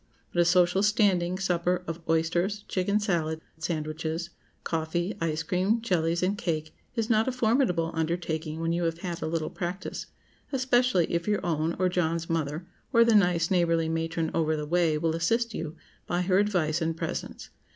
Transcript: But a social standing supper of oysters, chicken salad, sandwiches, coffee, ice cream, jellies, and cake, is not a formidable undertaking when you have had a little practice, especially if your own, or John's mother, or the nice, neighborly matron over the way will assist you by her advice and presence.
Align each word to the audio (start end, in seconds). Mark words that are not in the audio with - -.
But 0.33 0.39
a 0.41 0.45
social 0.45 0.81
standing 0.81 1.37
supper 1.37 1.83
of 1.85 1.99
oysters, 2.09 2.63
chicken 2.67 2.99
salad, 2.99 3.39
sandwiches, 3.59 4.31
coffee, 4.63 5.13
ice 5.21 5.43
cream, 5.43 5.79
jellies, 5.79 6.23
and 6.23 6.35
cake, 6.35 6.73
is 6.95 7.07
not 7.07 7.27
a 7.27 7.31
formidable 7.31 7.91
undertaking 7.93 8.59
when 8.59 8.71
you 8.73 8.85
have 8.85 8.97
had 9.01 9.21
a 9.21 9.27
little 9.27 9.51
practice, 9.51 10.07
especially 10.51 11.05
if 11.13 11.27
your 11.27 11.45
own, 11.45 11.75
or 11.77 11.87
John's 11.87 12.31
mother, 12.31 12.65
or 12.91 13.05
the 13.05 13.13
nice, 13.13 13.51
neighborly 13.51 13.89
matron 13.89 14.31
over 14.33 14.55
the 14.55 14.65
way 14.65 14.97
will 14.97 15.15
assist 15.15 15.53
you 15.53 15.75
by 16.07 16.23
her 16.23 16.39
advice 16.39 16.81
and 16.81 16.97
presence. 16.97 17.51